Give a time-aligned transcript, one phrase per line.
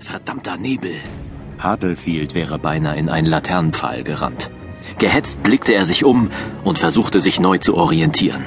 [0.00, 0.94] Verdammter Nebel!
[1.58, 4.50] Hartlefield wäre beinahe in einen Laternenpfahl gerannt.
[4.98, 6.30] Gehetzt blickte er sich um
[6.64, 8.44] und versuchte sich neu zu orientieren.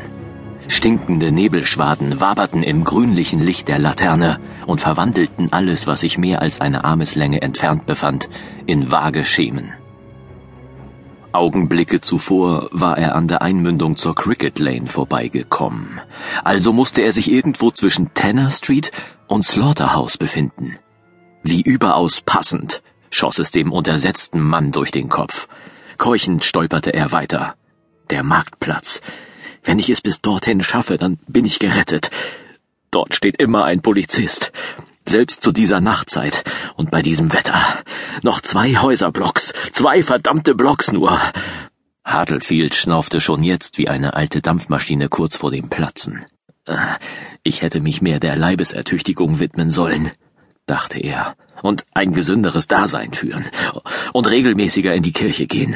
[0.68, 6.62] Stinkende Nebelschwaden waberten im grünlichen Licht der Laterne und verwandelten alles, was sich mehr als
[6.62, 8.30] eine Armeslänge entfernt befand,
[8.66, 9.74] in vage Schemen.
[11.34, 16.00] Augenblicke zuvor war er an der Einmündung zur Cricket Lane vorbeigekommen.
[16.44, 18.92] Also musste er sich irgendwo zwischen Tanner Street
[19.28, 20.78] und Slaughterhouse befinden.
[21.44, 25.48] Wie überaus passend schoss es dem untersetzten Mann durch den Kopf.
[25.98, 27.56] Keuchend stolperte er weiter.
[28.10, 29.02] Der Marktplatz.
[29.64, 32.10] Wenn ich es bis dorthin schaffe, dann bin ich gerettet.
[32.90, 34.52] Dort steht immer ein Polizist.
[35.08, 36.44] Selbst zu dieser Nachtzeit
[36.76, 37.60] und bei diesem Wetter.
[38.24, 41.20] Noch zwei Häuserblocks, zwei verdammte Blocks nur.
[42.04, 46.26] Hartlefield schnaufte schon jetzt wie eine alte Dampfmaschine kurz vor dem Platzen.
[46.66, 46.78] Äh,
[47.44, 50.12] ich hätte mich mehr der Leibesertüchtigung widmen sollen,
[50.72, 53.46] dachte er, und ein gesünderes Dasein führen
[54.14, 55.76] und regelmäßiger in die Kirche gehen.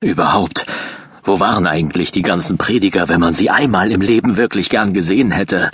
[0.00, 0.64] Überhaupt
[1.26, 5.32] wo waren eigentlich die ganzen Prediger, wenn man sie einmal im Leben wirklich gern gesehen
[5.32, 5.72] hätte?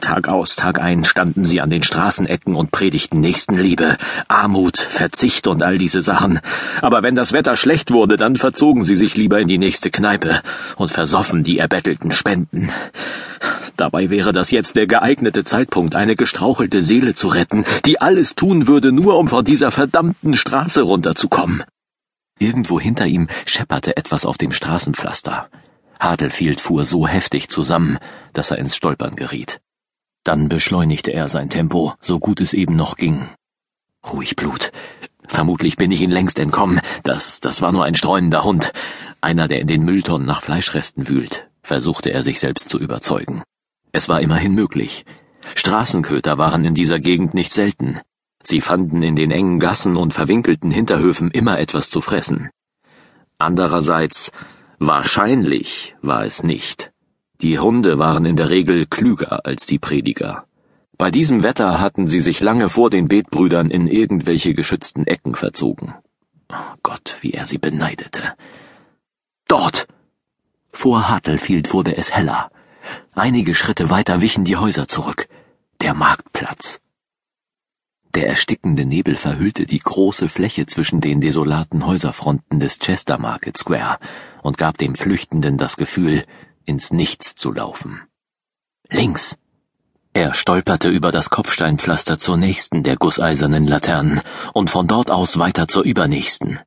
[0.00, 3.96] Tag aus, Tag ein standen sie an den Straßenecken und predigten Nächstenliebe,
[4.28, 6.38] Armut, Verzicht und all diese Sachen.
[6.82, 10.40] Aber wenn das Wetter schlecht wurde, dann verzogen sie sich lieber in die nächste Kneipe
[10.76, 12.70] und versoffen die erbettelten Spenden.
[13.80, 18.66] Dabei wäre das jetzt der geeignete Zeitpunkt, eine gestrauchelte Seele zu retten, die alles tun
[18.66, 21.64] würde, nur um von dieser verdammten Straße runterzukommen.
[22.38, 25.48] Irgendwo hinter ihm schepperte etwas auf dem Straßenpflaster.
[25.98, 27.96] Hadelfield fuhr so heftig zusammen,
[28.34, 29.62] dass er ins Stolpern geriet.
[30.24, 33.30] Dann beschleunigte er sein Tempo, so gut es eben noch ging.
[34.12, 34.72] Ruhig Blut.
[35.26, 36.82] Vermutlich bin ich ihn längst entkommen.
[37.02, 38.74] Das, das war nur ein streunender Hund.
[39.22, 43.42] Einer, der in den Mülltonnen nach Fleischresten wühlt, versuchte er sich selbst zu überzeugen.
[43.92, 45.04] Es war immerhin möglich.
[45.54, 48.00] Straßenköter waren in dieser Gegend nicht selten.
[48.42, 52.50] Sie fanden in den engen Gassen und verwinkelten Hinterhöfen immer etwas zu fressen.
[53.38, 54.32] Andererseits,
[54.78, 56.92] wahrscheinlich war es nicht.
[57.42, 60.44] Die Hunde waren in der Regel klüger als die Prediger.
[60.96, 65.94] Bei diesem Wetter hatten sie sich lange vor den Betbrüdern in irgendwelche geschützten Ecken verzogen.
[66.52, 68.34] Oh Gott, wie er sie beneidete.
[69.48, 69.86] Dort!
[70.68, 72.50] Vor Hartlefield wurde es heller.
[73.14, 75.28] Einige Schritte weiter wichen die Häuser zurück.
[75.80, 76.80] Der Marktplatz.
[78.14, 83.98] Der erstickende Nebel verhüllte die große Fläche zwischen den desolaten Häuserfronten des Chester Market Square
[84.42, 86.24] und gab dem Flüchtenden das Gefühl,
[86.64, 88.02] ins Nichts zu laufen.
[88.88, 89.36] Links!
[90.12, 94.20] Er stolperte über das Kopfsteinpflaster zur nächsten der gusseisernen Laternen
[94.52, 96.58] und von dort aus weiter zur übernächsten.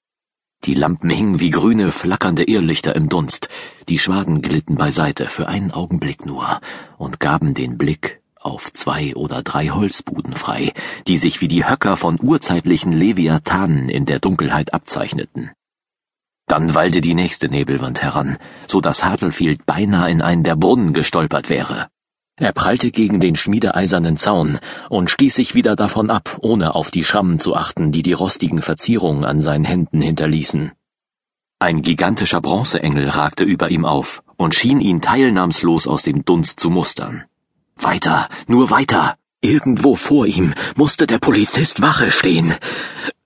[0.66, 3.50] Die Lampen hingen wie grüne, flackernde Irrlichter im Dunst,
[3.90, 6.62] die Schwaden glitten beiseite für einen Augenblick nur
[6.98, 10.72] und gaben den Blick auf zwei oder drei Holzbuden frei,
[11.08, 15.52] die sich wie die Höcker von urzeitlichen Leviathanen in der Dunkelheit abzeichneten.
[16.48, 18.38] Dann wallte die nächste Nebelwand heran,
[18.68, 21.88] so dass Hartlefield beinahe in einen der Brunnen gestolpert wäre.
[22.36, 27.04] Er prallte gegen den schmiedeeisernen Zaun und stieß sich wieder davon ab, ohne auf die
[27.04, 30.72] Schrammen zu achten, die die rostigen Verzierungen an seinen Händen hinterließen.
[31.60, 36.72] Ein gigantischer Bronzeengel ragte über ihm auf und schien ihn teilnahmslos aus dem Dunst zu
[36.72, 37.24] mustern.
[37.76, 39.16] Weiter, nur weiter.
[39.42, 42.56] Irgendwo vor ihm musste der Polizist Wache stehen.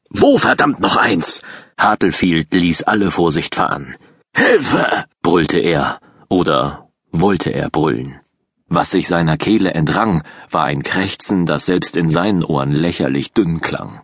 [0.10, 1.42] Wo verdammt noch eins?
[1.78, 3.96] Hartlefield ließ alle Vorsicht fahren.
[4.36, 5.06] Hilfe!
[5.22, 8.20] brüllte er, oder wollte er brüllen.
[8.68, 13.62] Was sich seiner Kehle entrang, war ein Krächzen, das selbst in seinen Ohren lächerlich dünn
[13.62, 14.02] klang.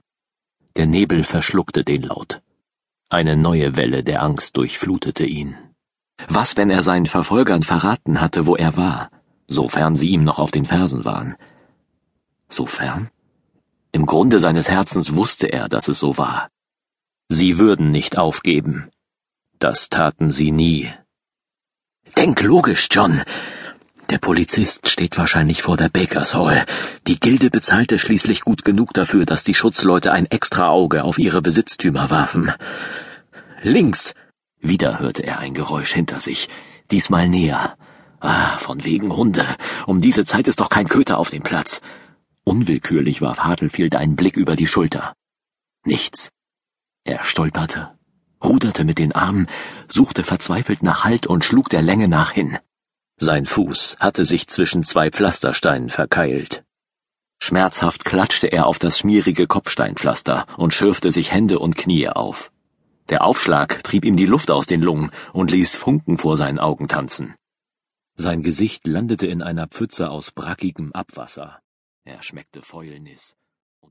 [0.76, 2.42] Der Nebel verschluckte den Laut.
[3.10, 5.58] Eine neue Welle der Angst durchflutete ihn.
[6.28, 9.10] Was, wenn er seinen Verfolgern verraten hatte, wo er war?
[9.48, 11.36] sofern sie ihm noch auf den Fersen waren.
[12.50, 13.10] Sofern?
[13.92, 16.50] Im Grunde seines Herzens wusste er, dass es so war.
[17.30, 18.90] Sie würden nicht aufgeben.
[19.60, 20.92] Das taten sie nie.
[22.18, 23.22] Denk logisch, John.
[24.10, 26.66] Der Polizist steht wahrscheinlich vor der Bakers Hall.
[27.08, 31.42] Die Gilde bezahlte schließlich gut genug dafür, dass die Schutzleute ein extra Auge auf ihre
[31.42, 32.52] Besitztümer warfen.
[33.62, 34.14] Links!
[34.60, 36.50] Wieder hörte er ein Geräusch hinter sich,
[36.92, 37.76] diesmal näher.
[38.20, 39.46] Ah, von wegen Hunde.
[39.86, 41.82] Um diese Zeit ist doch kein Köter auf dem Platz.
[42.46, 45.14] Unwillkürlich warf Hartlefield einen Blick über die Schulter.
[45.86, 46.30] Nichts.
[47.04, 47.92] Er stolperte,
[48.42, 49.48] ruderte mit den Armen,
[49.90, 52.58] suchte verzweifelt nach Halt und schlug der Länge nach hin.
[53.18, 56.64] Sein Fuß hatte sich zwischen zwei Pflastersteinen verkeilt.
[57.40, 62.52] Schmerzhaft klatschte er auf das schmierige Kopfsteinpflaster und schürfte sich Hände und Knie auf.
[63.10, 66.88] Der Aufschlag trieb ihm die Luft aus den Lungen und ließ Funken vor seinen Augen
[66.88, 67.36] tanzen.
[68.16, 71.60] Sein Gesicht landete in einer Pfütze aus brackigem Abwasser.
[72.06, 73.36] Er schmeckte Fäulnis.